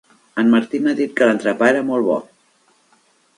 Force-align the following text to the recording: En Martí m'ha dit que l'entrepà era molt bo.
En 0.43 0.47
Martí 0.53 0.79
m'ha 0.85 0.95
dit 0.99 1.13
que 1.19 1.27
l'entrepà 1.29 1.69
era 1.73 1.85
molt 1.91 2.09
bo. 2.09 2.17